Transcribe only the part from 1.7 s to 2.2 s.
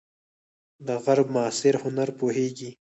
هنر